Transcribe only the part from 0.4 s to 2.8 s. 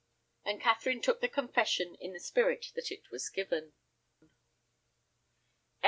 And Catherine took the confession in the spirit